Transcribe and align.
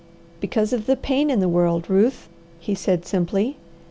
"Because 0.39 0.73
of 0.73 0.87
the 0.87 0.95
PAIN 0.95 1.29
IN 1.29 1.41
THE 1.41 1.47
WORLD, 1.47 1.87
Ruth," 1.87 2.27
he 2.59 2.73
said 2.73 3.05
simply. 3.05 3.57